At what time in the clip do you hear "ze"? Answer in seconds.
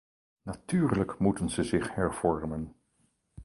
1.49-1.63